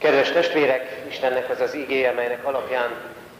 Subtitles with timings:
[0.00, 2.90] Kedves testvérek, Istennek az az igéje, melynek alapján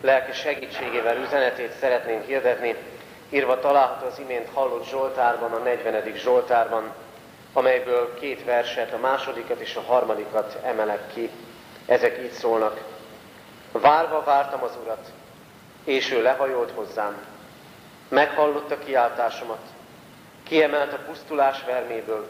[0.01, 2.75] lelki segítségével üzenetét szeretnénk hirdetni,
[3.31, 6.15] írva található az imént hallott Zsoltárban, a 40.
[6.17, 6.95] Zsoltárban,
[7.53, 11.31] amelyből két verset, a másodikat és a harmadikat emelek ki.
[11.87, 12.81] Ezek így szólnak.
[13.73, 15.13] Várva vártam az Urat,
[15.85, 17.27] és ő lehajolt hozzám.
[18.09, 19.63] Meghallotta kiáltásomat,
[20.43, 22.27] kiemelt a pusztulás verméből,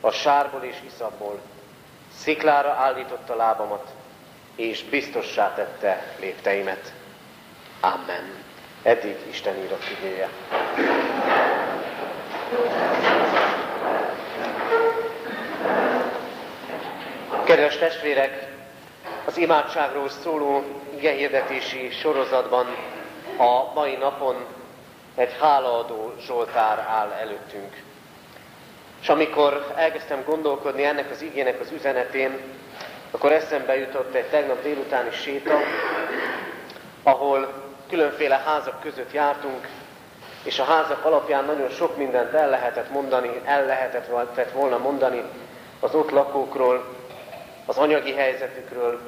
[0.00, 1.40] a sárból és iszabból,
[2.22, 3.88] sziklára állította lábamat,
[4.56, 6.92] és biztossá tette lépteimet.
[7.80, 8.44] Amen.
[8.82, 10.28] Eddig Isten írott igéje.
[17.44, 18.48] Kedves testvérek,
[19.24, 20.64] az imádságról szóló
[20.96, 22.66] igehirdetési sorozatban
[23.36, 24.46] a mai napon
[25.14, 27.91] egy hálaadó Zsoltár áll előttünk.
[29.02, 32.38] És amikor elkezdtem gondolkodni ennek az igének az üzenetén,
[33.10, 35.54] akkor eszembe jutott egy tegnap délutáni séta,
[37.02, 37.52] ahol
[37.88, 39.68] különféle házak között jártunk,
[40.42, 45.22] és a házak alapján nagyon sok mindent el lehetett mondani, el lehetett volna mondani
[45.80, 46.84] az ott lakókról,
[47.66, 49.00] az anyagi helyzetükről,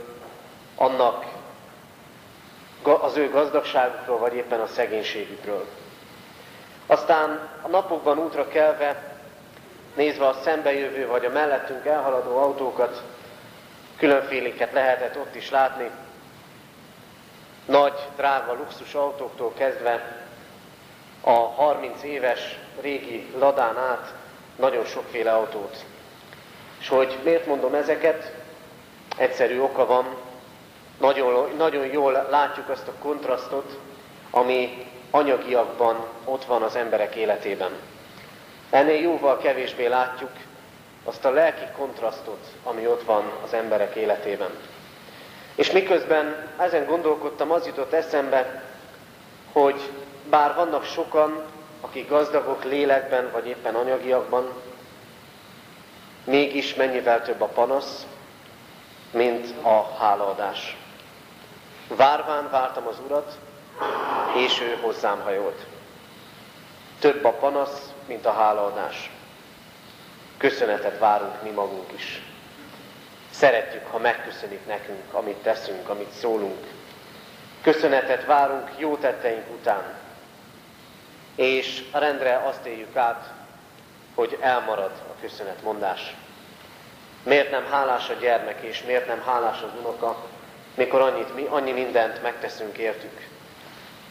[0.76, 1.24] annak
[2.82, 5.66] az ő gazdagságukról, vagy éppen a szegénységükről.
[6.86, 9.13] Aztán a napokban útra kelve,
[9.94, 13.02] nézve a szembejövő vagy a mellettünk elhaladó autókat,
[13.96, 15.90] különféléket lehetett ott is látni,
[17.66, 20.22] nagy, drága luxus autóktól kezdve
[21.20, 24.14] a 30 éves régi ladán át
[24.56, 25.84] nagyon sokféle autót.
[26.80, 28.32] És hogy miért mondom ezeket?
[29.16, 30.16] Egyszerű oka van,
[31.00, 33.78] nagyon, nagyon jól látjuk azt a kontrasztot,
[34.30, 37.70] ami anyagiakban ott van az emberek életében.
[38.74, 40.30] Ennél jóval kevésbé látjuk
[41.04, 44.50] azt a lelki kontrasztot, ami ott van az emberek életében.
[45.54, 48.62] És miközben ezen gondolkodtam, az jutott eszembe,
[49.52, 49.90] hogy
[50.30, 51.42] bár vannak sokan,
[51.80, 54.52] akik gazdagok lélekben, vagy éppen anyagiakban,
[56.24, 58.06] mégis mennyivel több a panasz,
[59.10, 60.76] mint a hálaadás.
[61.88, 63.38] Várván vártam az Urat,
[64.36, 65.66] és ő hozzám hajolt.
[66.98, 69.10] Több a panasz, mint a hálaadás.
[70.36, 72.22] Köszönetet várunk mi magunk is.
[73.30, 76.66] Szeretjük, ha megköszönik nekünk, amit teszünk, amit szólunk.
[77.62, 79.82] Köszönetet várunk jó tetteink után.
[81.34, 83.32] És rendre azt éljük át,
[84.14, 86.14] hogy elmarad a köszönetmondás.
[87.22, 90.26] Miért nem hálás a gyermek, és miért nem hálás az unoka,
[90.74, 93.28] mikor annyit, mi, annyi mindent megteszünk értük?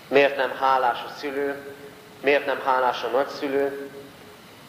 [0.07, 1.75] Miért nem hálás a szülő,
[2.23, 3.89] miért nem hálás a nagyszülő,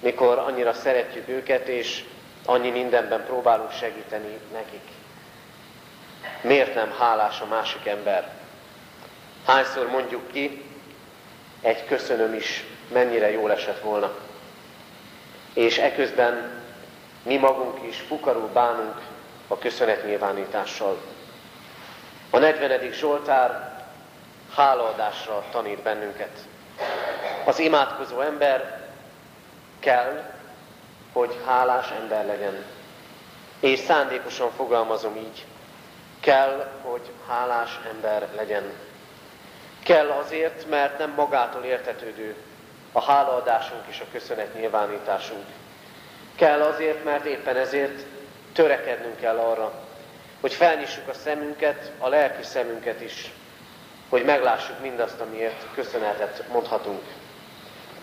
[0.00, 2.04] mikor annyira szeretjük őket, és
[2.44, 4.88] annyi mindenben próbálunk segíteni nekik?
[6.41, 8.32] Miért nem hálás a másik ember?
[9.47, 10.65] Hányszor mondjuk ki,
[11.60, 14.12] egy köszönöm is mennyire jól esett volna.
[15.53, 16.62] És eközben
[17.22, 19.00] mi magunk is fukarul bánunk
[19.48, 21.03] a köszönetnyilvánítással.
[22.31, 22.92] A 40.
[22.92, 23.82] Zsoltár
[24.54, 26.38] hálaadásra tanít bennünket.
[27.44, 28.88] Az imádkozó ember
[29.81, 30.22] kell,
[31.12, 32.65] hogy hálás ember legyen.
[33.60, 35.44] És szándékosan fogalmazom így.
[36.21, 38.72] Kell, hogy hálás ember legyen.
[39.83, 42.34] Kell azért, mert nem magától értetődő
[42.93, 45.44] a hálaadásunk és a köszönet nyilvánításunk.
[46.37, 48.04] Kell azért, mert éppen ezért
[48.53, 49.72] törekednünk kell arra,
[50.41, 53.31] hogy felnyissuk a szemünket, a lelki szemünket is,
[54.09, 57.03] hogy meglássuk mindazt, amiért köszönetet mondhatunk.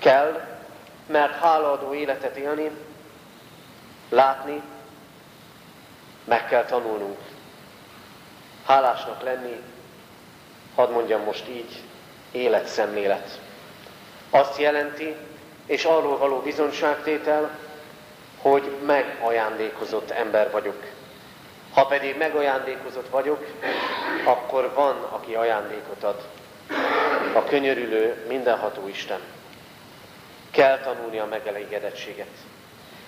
[0.01, 0.41] Kell,
[1.07, 2.72] mert hálaadó életet élni,
[4.09, 4.62] látni,
[6.23, 7.17] meg kell tanulnunk.
[8.66, 9.62] Hálásnak lenni,
[10.75, 11.84] hadd mondjam most így,
[12.31, 13.39] életszemlélet.
[14.29, 15.16] Azt jelenti,
[15.66, 17.50] és arról való bizonyságtétel,
[18.38, 20.83] hogy megajándékozott ember vagyok.
[21.73, 23.45] Ha pedig megajándékozott vagyok,
[24.24, 26.27] akkor van, aki ajándékot ad.
[27.33, 29.19] A könyörülő, mindenható Isten.
[30.51, 32.27] Kell tanulni a megelégedettséget.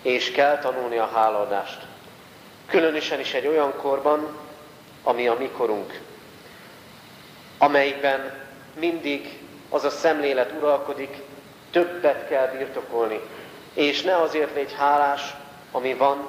[0.02, 1.82] És kell tanulni a hálaadást.
[2.66, 4.38] Különösen is egy olyan korban,
[5.04, 6.00] ami a mikorunk,
[7.58, 8.42] amelyikben
[8.80, 11.18] mindig az a szemlélet uralkodik,
[11.72, 13.20] többet kell birtokolni,
[13.74, 15.34] és ne azért légy hálás,
[15.72, 16.28] ami van,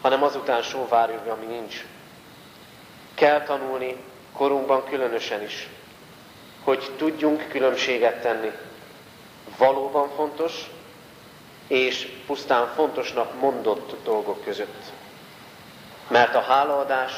[0.00, 1.84] hanem azután sóvárjogja, ami nincs.
[3.14, 3.96] Kell tanulni,
[4.32, 5.68] korunkban különösen is,
[6.64, 8.50] hogy tudjunk különbséget tenni.
[9.58, 10.70] Valóban fontos,
[11.66, 14.82] és pusztán fontosnak mondott dolgok között.
[16.08, 17.12] Mert a hálaadás,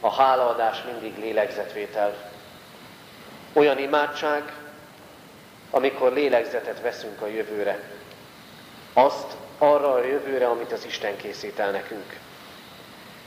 [0.00, 2.32] a hálaadás mindig lélegzetvétel.
[3.52, 4.52] Olyan imádság,
[5.70, 7.82] amikor lélegzetet veszünk a jövőre.
[8.92, 12.18] Azt arra a jövőre, amit az Isten készít el nekünk.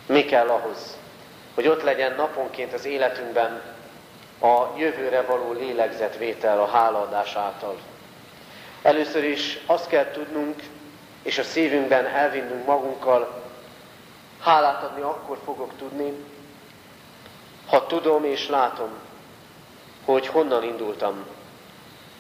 [0.06, 0.98] Mi kell ahhoz,
[1.54, 3.62] hogy ott legyen naponként az életünkben
[4.40, 7.78] a jövőre való lélegzetvétel a hálaadás által.
[8.88, 10.64] Először is azt kell tudnunk,
[11.22, 13.44] és a szívünkben elvinnünk magunkkal,
[14.40, 16.14] hálát adni akkor fogok tudni,
[17.68, 18.90] ha tudom és látom,
[20.06, 21.26] hogy honnan indultam,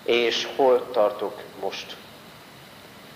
[0.04, 1.96] és hol tartok most.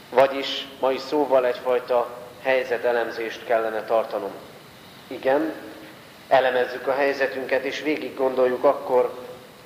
[0.09, 2.09] Vagyis mai szóval egyfajta
[2.41, 4.31] helyzetelemzést kellene tartanom.
[5.07, 5.53] Igen,
[6.27, 9.19] elemezzük a helyzetünket, és végig gondoljuk akkor,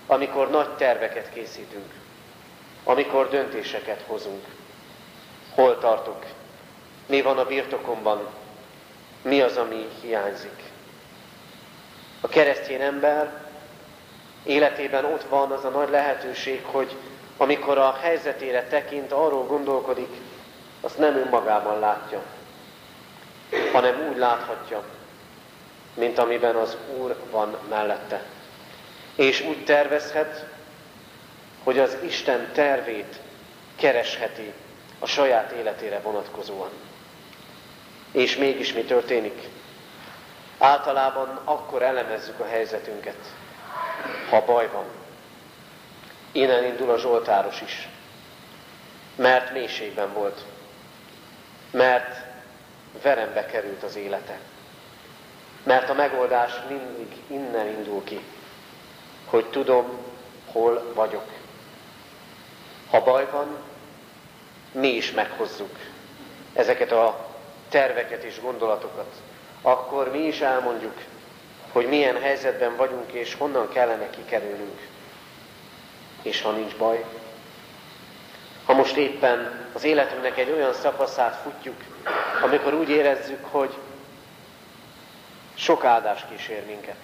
[0.08, 1.94] amikor nagy terveket készítünk,
[2.88, 4.46] amikor döntéseket hozunk.
[5.54, 6.26] Hol tartok?
[7.06, 8.28] Mi van a birtokomban?
[9.22, 10.64] Mi az, ami hiányzik?
[12.22, 13.44] A keresztény ember
[14.44, 16.96] életében ott van az a nagy lehetőség, hogy
[17.38, 20.10] amikor a helyzetére tekint, arról gondolkodik,
[20.82, 22.22] azt nem önmagában látja,
[23.72, 24.84] hanem úgy láthatja,
[25.94, 28.24] mint amiben az Úr van mellette.
[29.16, 30.46] És úgy tervezhet,
[31.66, 33.20] hogy az Isten tervét
[33.76, 34.54] keresheti
[35.00, 36.70] a saját életére vonatkozóan.
[38.12, 39.50] És mégis mi történik?
[40.58, 43.18] Általában akkor elemezzük a helyzetünket,
[44.30, 44.86] ha baj van.
[46.32, 47.88] Innen indul a Zsoltáros is.
[49.16, 50.42] Mert mélységben volt.
[51.72, 52.22] Mert
[53.02, 54.40] verembe került az élete.
[55.64, 58.20] Mert a megoldás mindig innen indul ki,
[59.26, 59.98] hogy tudom,
[60.52, 61.35] hol vagyok.
[62.90, 63.58] Ha baj van,
[64.72, 65.78] mi is meghozzuk
[66.54, 67.26] ezeket a
[67.70, 69.14] terveket és gondolatokat.
[69.62, 70.98] Akkor mi is elmondjuk,
[71.72, 74.80] hogy milyen helyzetben vagyunk és honnan kellene kikerülnünk.
[76.22, 77.06] És ha nincs baj,
[78.66, 81.84] ha most éppen az életünknek egy olyan szakaszát futjuk,
[82.44, 83.74] amikor úgy érezzük, hogy
[85.54, 86.96] sok áldás kísér minket.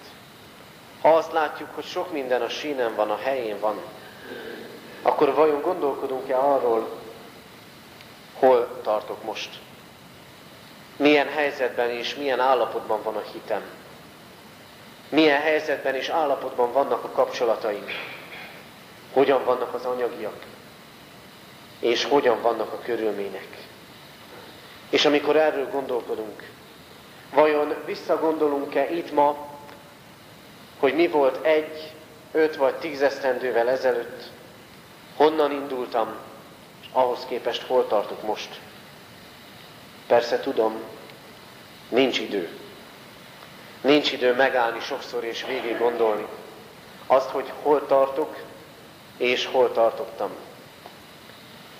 [1.00, 3.80] Ha azt látjuk, hogy sok minden a sínen van, a helyén van,
[5.02, 6.88] akkor vajon gondolkodunk-e arról,
[8.38, 9.58] hol tartok most?
[10.96, 13.62] Milyen helyzetben és milyen állapotban van a hitem?
[15.08, 17.90] Milyen helyzetben és állapotban vannak a kapcsolataink?
[19.12, 20.44] Hogyan vannak az anyagiak?
[21.78, 23.48] És hogyan vannak a körülmények?
[24.90, 26.50] És amikor erről gondolkodunk,
[27.34, 29.36] vajon visszagondolunk-e itt ma,
[30.78, 31.92] hogy mi volt egy,
[32.32, 34.30] öt vagy tíz esztendővel ezelőtt,
[35.16, 36.14] honnan indultam,
[36.80, 38.60] és ahhoz képest hol tartok most?
[40.06, 40.82] Persze tudom,
[41.88, 42.58] nincs idő.
[43.80, 46.26] Nincs idő megállni sokszor és végig gondolni
[47.06, 48.36] azt, hogy hol tartok
[49.16, 50.30] és hol tartottam.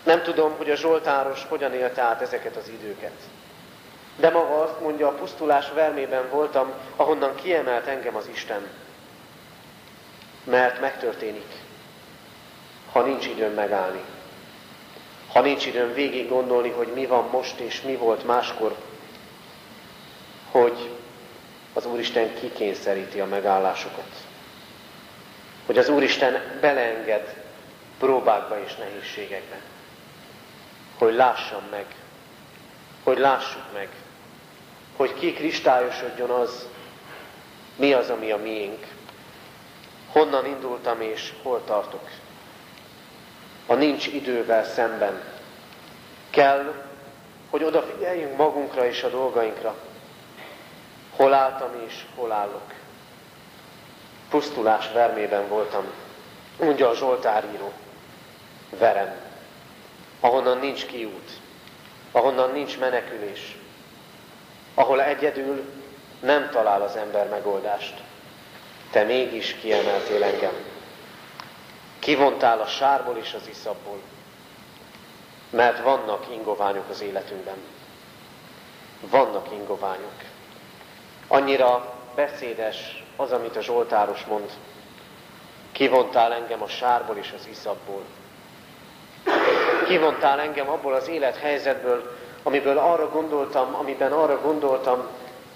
[0.02, 3.20] Nem tudom, hogy a Zsoltáros hogyan élte át ezeket az időket.
[4.16, 8.66] De maga azt mondja, a pusztulás vermében voltam, ahonnan kiemelt engem az Isten.
[10.44, 11.61] Mert megtörténik,
[12.92, 14.00] ha nincs időm megállni.
[15.32, 18.76] Ha nincs időm végig gondolni, hogy mi van most és mi volt máskor,
[20.50, 20.90] hogy
[21.72, 24.08] az Úristen kikényszeríti a megállásokat.
[25.66, 27.42] Hogy az Úristen beleenged
[27.98, 29.60] próbákba és nehézségekbe.
[30.98, 31.86] Hogy lássam meg,
[33.02, 33.88] hogy lássuk meg,
[34.96, 36.66] hogy kikristályosodjon az,
[37.76, 38.86] mi az, ami a miénk.
[40.12, 42.08] Honnan indultam és hol tartok.
[43.66, 45.20] A nincs idővel szemben.
[46.30, 46.74] Kell,
[47.50, 49.76] hogy odafigyeljünk magunkra és a dolgainkra,
[51.16, 52.72] Hol álltam és hol állok?
[54.30, 55.84] Pusztulás vermében voltam,
[56.58, 57.72] mondja a Zsoltáríró.
[58.78, 59.14] Verem,
[60.20, 61.30] ahonnan nincs kiút,
[62.12, 63.56] ahonnan nincs menekülés,
[64.74, 65.64] ahol egyedül
[66.20, 67.94] nem talál az ember megoldást.
[68.90, 70.71] Te mégis kiemeltél engem.
[72.02, 73.98] Kivontál a sárból és az iszapból,
[75.50, 77.56] mert vannak ingoványok az életünkben.
[79.00, 80.14] Vannak ingoványok.
[81.28, 84.50] Annyira beszédes az, amit a Zsoltáros mond.
[85.72, 88.02] Kivontál engem a sárból és az iszapból.
[89.86, 95.06] Kivontál engem abból az élethelyzetből, amiből arra gondoltam, amiben arra gondoltam,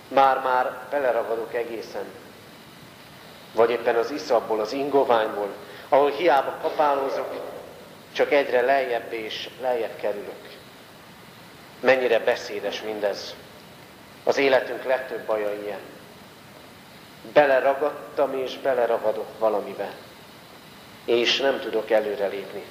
[0.09, 2.05] már-már beleragadok egészen.
[3.55, 5.49] Vagy éppen az iszapból, az ingoványból,
[5.89, 7.35] ahol hiába kapálózok,
[8.13, 10.49] csak egyre lejjebb és lejjebb kerülök.
[11.81, 13.35] Mennyire beszédes mindez.
[14.25, 15.81] Az életünk legtöbb baja ilyen.
[17.33, 19.91] Beleragadtam és beleragadok valamibe,
[21.05, 22.65] és nem tudok előrelépni.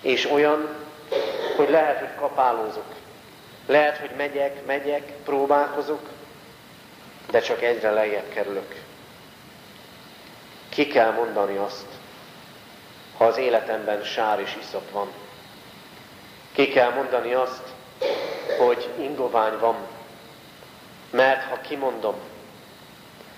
[0.00, 0.68] És olyan,
[1.56, 2.94] hogy lehet, hogy kapálózok,
[3.66, 6.08] lehet, hogy megyek, megyek, próbálkozok,
[7.30, 8.74] de csak egyre lejjebb kerülök.
[10.68, 11.86] Ki kell mondani azt,
[13.22, 15.12] ha az életemben sár és iszap van.
[16.52, 17.62] Ki kell mondani azt,
[18.58, 19.76] hogy ingovány van,
[21.10, 22.14] mert ha kimondom,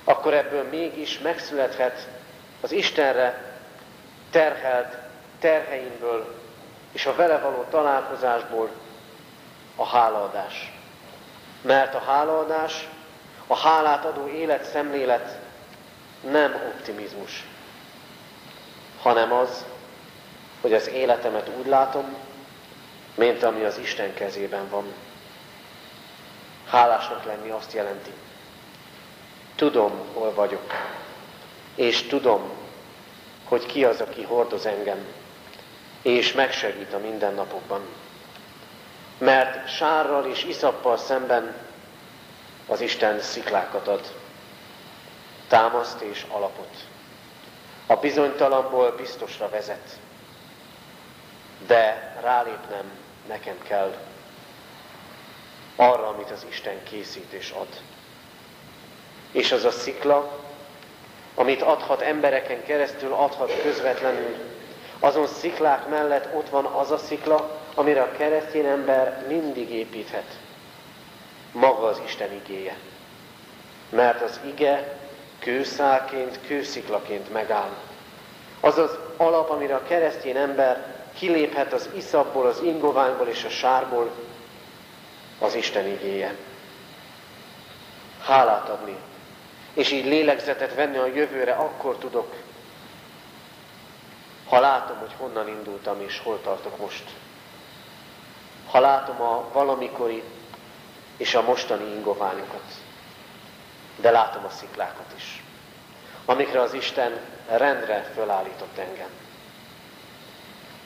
[0.05, 2.09] akkor ebből mégis megszülethet
[2.61, 3.57] az Istenre
[4.31, 4.97] terhelt
[5.39, 6.35] terheimből
[6.93, 8.71] és a vele való találkozásból
[9.77, 10.73] a hálaadás.
[11.63, 12.89] Mert a hálaadás,
[13.47, 15.39] a hálát adó életszemlélet
[16.21, 17.45] nem optimizmus,
[19.03, 19.65] hanem az,
[20.65, 22.17] hogy az életemet úgy látom,
[23.15, 24.85] mint ami az Isten kezében van.
[26.67, 28.11] Hálásnak lenni azt jelenti.
[29.55, 30.73] Tudom, hol vagyok,
[31.75, 32.51] és tudom,
[33.45, 35.07] hogy ki az, aki hordoz engem,
[36.03, 37.81] és megsegít a mindennapokban.
[39.19, 41.57] Mert sárral és iszappal szemben
[42.67, 44.13] az Isten sziklákat ad,
[45.49, 46.77] támaszt és alapot.
[47.87, 49.99] A bizonytalanból biztosra vezet,
[51.67, 52.91] de rálépnem
[53.29, 53.95] nekem kell
[55.77, 57.81] arra, amit az Isten készít és ad.
[59.33, 60.39] És az a szikla,
[61.35, 64.37] amit adhat embereken keresztül, adhat közvetlenül,
[65.01, 70.39] azon sziklák mellett ott van az a szikla, amire a keresztény ember mindig építhet.
[71.53, 72.77] Maga az Isten igéje.
[73.89, 74.99] Mert az ige
[75.39, 77.71] kőszálként, kősziklaként megáll.
[78.61, 84.11] Az az alap, amire a keresztény ember kiléphet az iszapból, az ingoványból és a sárból,
[85.39, 86.37] az Isten igéje.
[88.23, 88.97] Hálát adni,
[89.75, 92.35] és így lélegzetet venni a jövőre, akkor tudok,
[94.49, 97.05] ha látom, hogy honnan indultam és hol tartok most.
[98.71, 100.23] Ha látom a valamikori
[101.17, 102.73] és a mostani ingoványokat,
[103.97, 105.43] de látom a sziklákat is,
[106.25, 109.09] amikre az Isten rendre fölállított engem.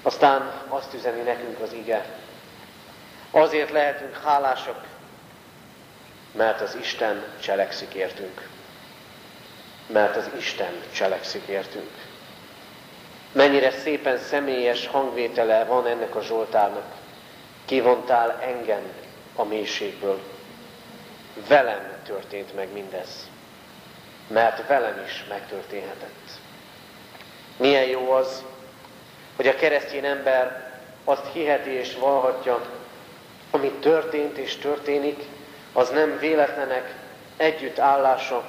[0.09, 2.05] Aztán azt üzeni nekünk az ige.
[3.31, 4.85] Azért lehetünk hálásak,
[6.33, 8.49] mert az Isten cselekszik értünk.
[9.87, 11.91] Mert az Isten cselekszik értünk.
[13.33, 16.95] Mennyire szépen személyes hangvétele van ennek a Zsoltárnak.
[17.65, 18.83] Kivontál engem
[19.35, 20.21] a mélységből.
[21.49, 23.29] Velem történt meg mindez.
[24.27, 26.29] Mert velem is megtörténhetett.
[27.57, 28.45] Milyen jó az,
[29.38, 30.71] hogy a keresztény ember
[31.04, 32.61] azt hiheti és valhatja,
[33.50, 35.25] ami történt és történik,
[35.73, 36.95] az nem véletlenek
[37.37, 38.45] együttállása,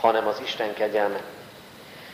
[0.00, 1.20] hanem az Isten kegyelme.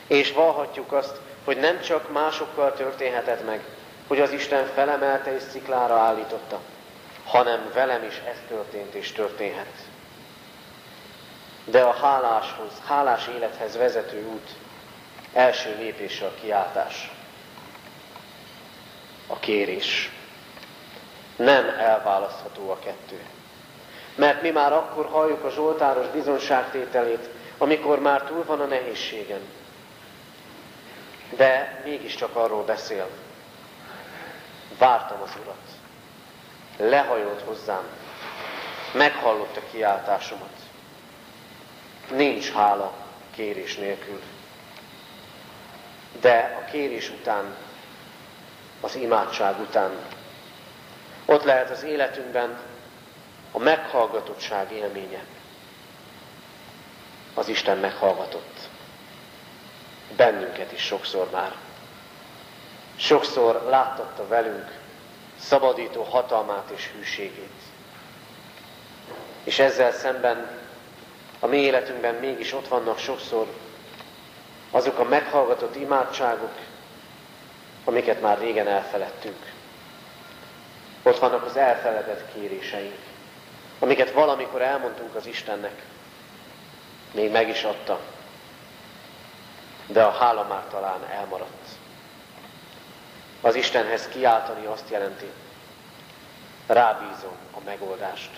[0.07, 3.63] És valhatjuk azt, hogy nem csak másokkal történhetett meg,
[4.07, 6.59] hogy az Isten felemelte és sziklára állította,
[7.25, 9.73] hanem velem is ez történt és történhet.
[11.63, 14.49] De a háláshoz, hálás élethez vezető út
[15.33, 17.14] első lépése a kiáltás
[19.27, 20.11] a kérés.
[21.35, 23.19] Nem elválasztható a kettő.
[24.15, 29.41] Mert mi már akkor halljuk a Zsoltáros bizonságtételét, amikor már túl van a nehézségen.
[31.29, 33.07] De mégiscsak arról beszél.
[34.77, 35.55] Vártam az Urat.
[36.77, 37.83] Lehajolt hozzám.
[38.93, 40.53] Meghallotta kiáltásomat.
[42.11, 42.93] Nincs hála
[43.35, 44.21] kérés nélkül.
[46.21, 47.55] De a kérés után
[48.85, 49.91] az imádság után.
[51.25, 52.59] Ott lehet az életünkben
[53.51, 55.23] a meghallgatottság élménye.
[57.33, 58.59] Az Isten meghallgatott.
[60.15, 61.55] Bennünket is sokszor már.
[62.95, 64.71] Sokszor láttatta velünk
[65.39, 67.61] szabadító hatalmát és hűségét.
[69.43, 70.59] És ezzel szemben
[71.39, 73.47] a mi életünkben mégis ott vannak sokszor
[74.71, 76.53] azok a meghallgatott imádságok,
[77.85, 79.53] amiket már régen elfeledtünk.
[81.03, 82.99] Ott vannak az elfeledett kéréseink,
[83.79, 85.81] amiket valamikor elmondtunk az Istennek.
[87.13, 87.99] Még meg is adta,
[89.87, 91.67] de a hála már talán elmaradt.
[93.41, 95.31] Az Istenhez kiáltani azt jelenti,
[96.67, 98.29] rábízom a megoldást.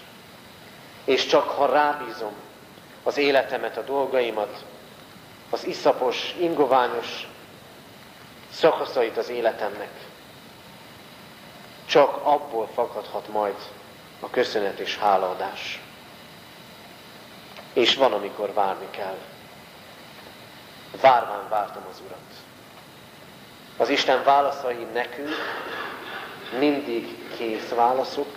[1.04, 2.34] És csak ha rábízom
[3.04, 4.64] az életemet, a dolgaimat,
[5.50, 7.28] az iszapos, ingoványos
[8.60, 9.92] szakaszait az életemnek.
[11.86, 13.56] Csak abból fakadhat majd
[14.20, 15.82] a köszönet és hálaadás.
[17.74, 19.18] és van, amikor várni kell.
[21.02, 22.34] Várván vártam az Urat.
[23.78, 25.36] Az Isten válaszai nekünk
[26.60, 28.28] mindig kész válaszok,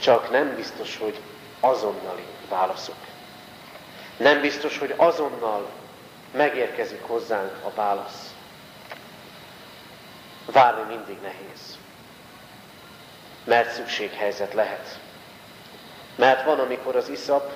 [0.00, 1.20] csak nem biztos, hogy
[1.60, 2.96] azonnali válaszok.
[4.16, 5.70] Nem biztos, hogy azonnal
[6.32, 8.35] megérkezik hozzánk a válasz.
[10.46, 11.78] Várni mindig nehéz.
[13.44, 14.98] Mert szükséghelyzet lehet.
[16.14, 17.52] Mert van, amikor az iszap,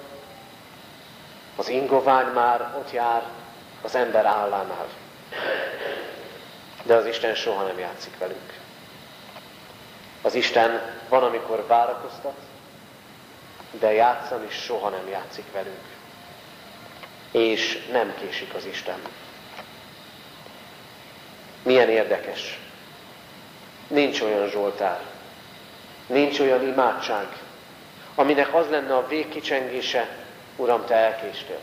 [1.56, 3.23] az ingovány már ott jár
[3.82, 4.87] az ember állánál.
[6.82, 8.59] De az Isten soha nem játszik velünk.
[10.23, 12.37] Az Isten van, amikor várakoztat,
[13.70, 15.85] de játszani soha nem játszik velünk.
[17.30, 19.00] És nem késik az Isten.
[21.62, 22.59] Milyen érdekes.
[23.90, 25.00] Nincs olyan Zsoltár,
[26.06, 27.26] nincs olyan imádság,
[28.14, 30.09] aminek az lenne a végkicsengése,
[30.56, 31.59] Uram, Te elkéstél.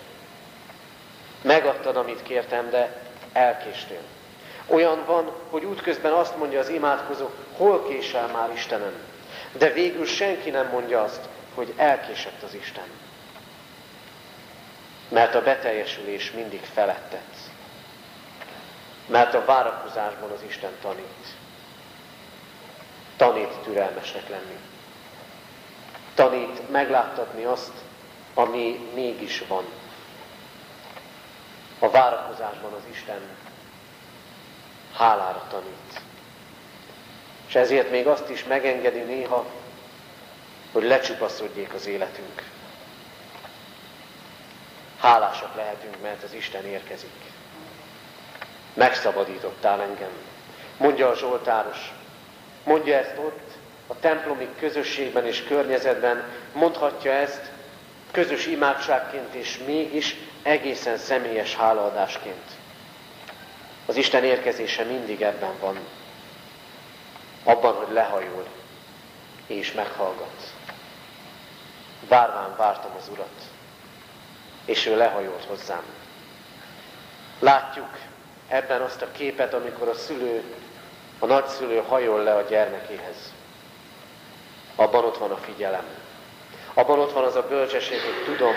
[1.42, 3.02] Megadtad, amit kértem, de
[3.34, 4.02] elkéstél.
[4.68, 8.94] Olyan van, hogy útközben azt mondja az imádkozó, hol késel már Istenem.
[9.52, 11.22] De végül senki nem mondja azt,
[11.54, 12.88] hogy elkésett az Isten.
[15.10, 17.34] Mert a beteljesülés mindig felettet.
[19.08, 21.26] Mert a várakozásban az Isten tanít.
[23.18, 24.58] Tanít türelmesnek lenni.
[26.14, 27.72] Tanít megláttatni azt,
[28.34, 29.64] ami mégis van.
[31.80, 33.22] A várakozásban az Isten
[34.94, 36.02] hálára tanít.
[37.48, 39.46] És ezért még azt is megengedi néha,
[40.72, 42.44] hogy lecsupaszodjék az életünk.
[45.00, 47.32] Hálásak lehetünk, mert az Isten érkezik.
[48.74, 50.12] Megszabadítottál engem.
[50.78, 51.94] Mondja a Zsoltáros.
[52.68, 53.52] Mondja ezt ott,
[53.88, 56.24] a templomi közösségben és környezetben.
[56.54, 57.52] Mondhatja ezt
[58.12, 62.52] közös imádságként és mégis egészen személyes hálaadásként.
[63.86, 65.80] Az Isten érkezése mindig ebben van.
[67.44, 68.48] Abban, hogy lehajol
[69.48, 70.54] és meghallgat.
[72.08, 73.42] Várván vártam az Urat,
[74.66, 75.84] és ő lehajolt hozzám.
[77.40, 77.98] Látjuk
[78.48, 80.44] ebben azt a képet, amikor a szülő,
[81.20, 83.34] a nagyszülő hajol le a gyermekéhez.
[84.76, 85.86] Abban ott van a figyelem.
[86.74, 88.56] Abban ott van az a bölcsesség, hogy tudom,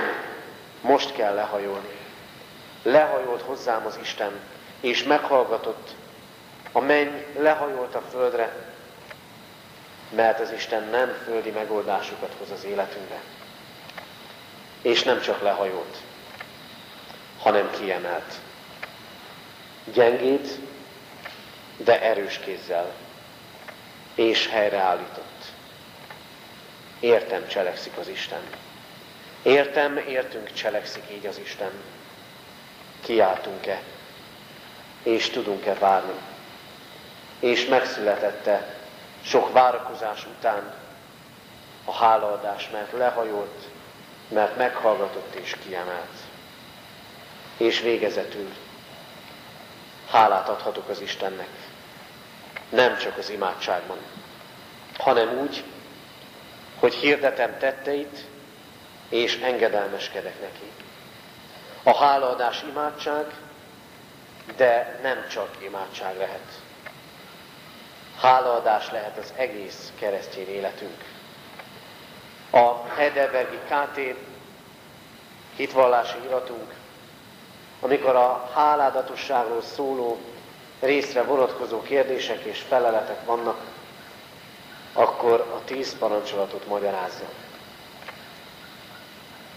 [0.80, 1.98] most kell lehajolni.
[2.82, 4.32] Lehajolt hozzám az Isten,
[4.80, 5.88] és meghallgatott.
[6.72, 8.68] A menny lehajolt a földre,
[10.10, 13.20] mert az Isten nem földi megoldásokat hoz az életünkbe.
[14.82, 15.96] És nem csak lehajolt,
[17.38, 18.34] hanem kiemelt.
[19.92, 20.48] Gyengét,
[21.84, 22.92] de erős kézzel,
[24.14, 25.44] és helyreállított.
[27.00, 28.42] Értem, cselekszik az Isten.
[29.42, 31.70] Értem, értünk, cselekszik így az Isten.
[33.00, 33.80] Kiáltunk-e?
[35.02, 36.20] és tudunk-e várni.
[37.40, 38.74] És megszületette
[39.22, 40.74] sok várakozás után
[41.84, 43.64] a hálaadás, mert lehajolt,
[44.28, 46.18] mert meghallgatott és kiemelt.
[47.56, 48.48] És végezetül
[50.10, 51.48] hálát adhatok az Istennek.
[52.70, 53.98] Nem csak az imádságban,
[54.98, 55.64] hanem úgy,
[56.78, 58.24] hogy hirdetem tetteit,
[59.08, 60.72] és engedelmeskedek neki.
[61.82, 63.24] A hálaadás imádság,
[64.56, 66.60] de nem csak imádság lehet.
[68.20, 71.04] Hálaadás lehet az egész keresztény életünk.
[72.50, 74.16] A Heidelbergi KT
[75.56, 76.74] hitvallási iratunk,
[77.80, 80.18] amikor a háládatosságról szóló
[80.80, 83.60] részre vonatkozó kérdések és feleletek vannak,
[84.92, 87.24] akkor a tíz parancsolatot magyarázza.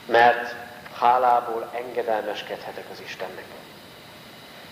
[0.05, 0.55] Mert
[0.93, 3.45] hálából engedelmeskedhetek az Istennek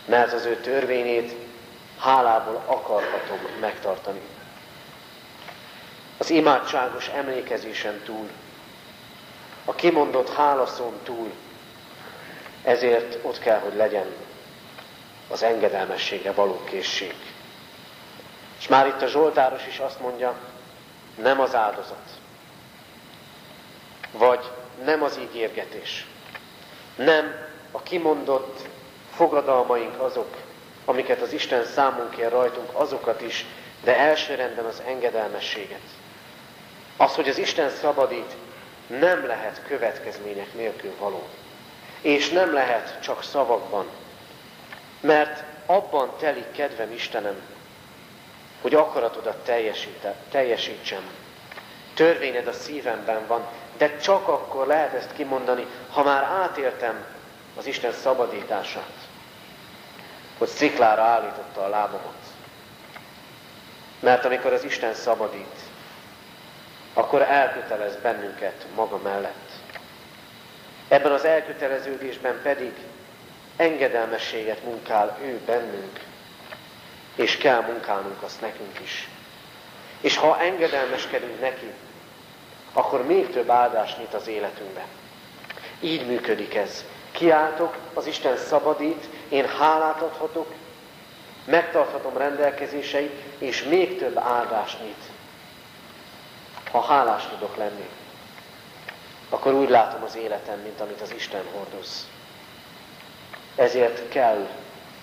[0.05, 1.35] mert az ő törvényét
[1.97, 4.19] hálából akarhatom megtartani.
[6.17, 8.29] Az imádságos emlékezésen túl,
[9.65, 11.31] a kimondott hálaszón túl,
[12.63, 14.05] ezért ott kell, hogy legyen
[15.31, 17.15] az engedelmességre való készség.
[18.59, 20.35] És már itt a Zsoltáros is azt mondja,
[21.15, 22.09] nem az áldozat,
[24.11, 24.51] vagy
[24.83, 26.07] nem az ígérgetés,
[26.95, 27.35] nem
[27.71, 28.59] a kimondott
[29.13, 30.35] fogadalmaink azok,
[30.85, 33.45] amiket az Isten számunk kér rajtunk, azokat is,
[33.83, 35.81] de elsőrendben az engedelmességet.
[36.97, 38.35] Az, hogy az Isten szabadít,
[38.87, 41.27] nem lehet következmények nélkül való.
[42.01, 43.85] És nem lehet csak szavakban.
[45.01, 47.35] Mert abban telik kedvem Istenem,
[48.61, 49.49] hogy akaratodat
[50.29, 51.01] teljesítsem.
[51.93, 57.05] Törvényed a szívemben van, de csak akkor lehet ezt kimondani, ha már átéltem
[57.57, 58.93] az Isten szabadítását,
[60.37, 62.17] hogy sziklára állította a lábamat.
[63.99, 65.59] Mert amikor az Isten szabadít,
[66.93, 69.49] akkor elkötelez bennünket maga mellett.
[70.87, 72.73] Ebben az elköteleződésben pedig
[73.61, 75.99] engedelmességet munkál ő bennünk,
[77.15, 79.09] és kell munkálnunk azt nekünk is.
[80.01, 81.71] És ha engedelmeskedünk neki,
[82.73, 84.85] akkor még több áldás nyit az életünkbe.
[85.79, 86.85] Így működik ez.
[87.11, 90.53] Kiáltok, az Isten szabadít, én hálát adhatok,
[91.45, 95.03] megtarthatom rendelkezéseit, és még több áldást nyit.
[96.71, 97.89] Ha hálás tudok lenni,
[99.29, 102.07] akkor úgy látom az életem, mint amit az Isten hordoz.
[103.55, 104.47] Ezért kell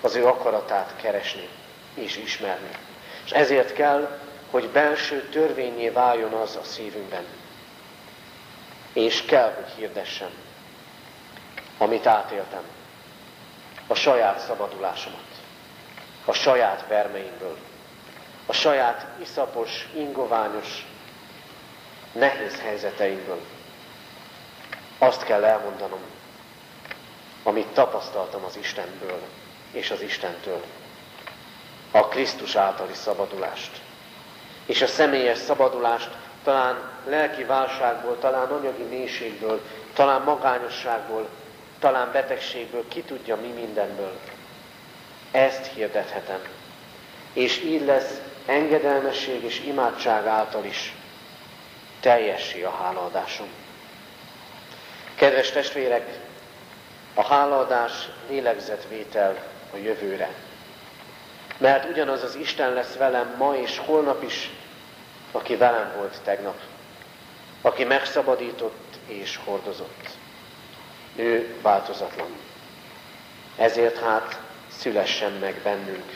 [0.01, 1.49] az ő akaratát keresni
[1.93, 2.69] és ismerni.
[3.25, 4.19] És ezért kell,
[4.51, 7.25] hogy belső törvényé váljon az a szívünkben.
[8.93, 10.31] És kell, hogy hirdessem,
[11.77, 12.63] amit átéltem,
[13.87, 15.25] a saját szabadulásomat,
[16.25, 17.57] a saját vermeimből,
[18.45, 20.85] a saját iszapos, ingoványos,
[22.11, 23.41] nehéz helyzeteimből.
[24.97, 26.01] Azt kell elmondanom,
[27.43, 29.21] amit tapasztaltam az Istenből
[29.71, 30.61] és az Istentől.
[31.91, 33.81] A Krisztus általi szabadulást.
[34.65, 36.09] És a személyes szabadulást
[36.43, 39.61] talán lelki válságból, talán anyagi mélységből,
[39.93, 41.29] talán magányosságból,
[41.79, 44.19] talán betegségből, ki tudja mi mindenből.
[45.31, 46.41] Ezt hirdethetem.
[47.33, 50.93] És így lesz engedelmesség és imádság által is
[51.99, 53.47] teljessé a hálaadásom.
[55.15, 56.19] Kedves testvérek,
[57.19, 60.33] a hálaadás lélegzetvétel a jövőre.
[61.57, 64.49] Mert ugyanaz az Isten lesz velem ma és holnap is,
[65.31, 66.59] aki velem volt tegnap,
[67.61, 70.09] aki megszabadított és hordozott.
[71.15, 72.29] Ő változatlan.
[73.55, 76.11] Ezért hát szülessen meg bennünk,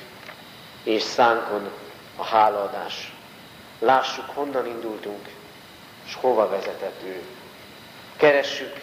[0.83, 1.71] és szánkon
[2.15, 3.13] a hálaadás.
[3.79, 5.27] Lássuk, honnan indultunk,
[6.05, 7.21] és hova vezetett ő.
[8.17, 8.79] Keressük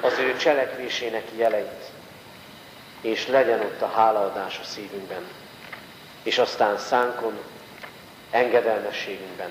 [0.00, 1.90] az ő cselekvésének jeleit,
[3.00, 5.22] és legyen ott a hálaadás a szívünkben,
[6.22, 7.38] és aztán szánkon,
[8.30, 9.50] engedelmességünkben,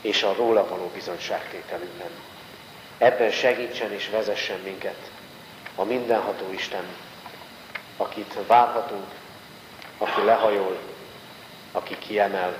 [0.00, 2.10] és a róla való bizonyságtételünkben.
[2.98, 5.10] Ebben segítsen és vezessen minket
[5.74, 6.84] a mindenható Isten,
[7.96, 9.06] akit várhatunk,
[9.98, 10.78] aki lehajol,
[11.72, 12.56] aki kiemel,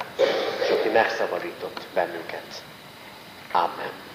[0.62, 2.62] és aki megszabadított bennünket.
[3.52, 4.07] Amen.